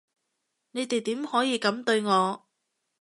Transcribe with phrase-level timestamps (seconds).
[0.71, 2.47] 你哋點可以噉對我？